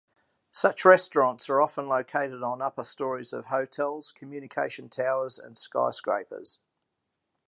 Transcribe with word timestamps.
Such 0.49 0.83
restaurants 0.83 1.47
are 1.47 1.61
often 1.61 1.87
located 1.87 2.41
on 2.41 2.59
upper 2.59 2.83
stories 2.83 3.33
of 3.33 3.45
hotels, 3.45 4.11
communication 4.11 4.89
towers, 4.89 5.37
and 5.37 5.55
skyscrapers. 5.55 6.57